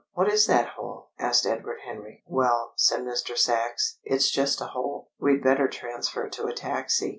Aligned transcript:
"What 0.13 0.29
is 0.29 0.47
that 0.47 0.69
hole?" 0.69 1.11
asked 1.19 1.45
Edward 1.45 1.81
Henry. 1.85 2.23
"Well," 2.25 2.73
said 2.75 3.01
Mr. 3.01 3.37
Sachs. 3.37 3.99
"It's 4.03 4.31
just 4.31 4.59
a 4.59 4.65
hole. 4.65 5.11
We'd 5.19 5.43
better 5.43 5.67
transfer 5.67 6.27
to 6.27 6.47
a 6.47 6.53
taxi." 6.53 7.09